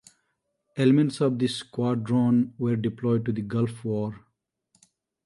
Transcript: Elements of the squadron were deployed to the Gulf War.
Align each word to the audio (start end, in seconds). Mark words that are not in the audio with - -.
Elements 0.77 1.21
of 1.21 1.37
the 1.37 1.47
squadron 1.47 2.55
were 2.57 2.75
deployed 2.75 3.23
to 3.23 3.31
the 3.31 3.43
Gulf 3.43 3.85
War. 3.85 4.25